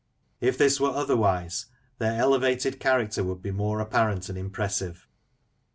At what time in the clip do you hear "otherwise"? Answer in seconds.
0.89-1.67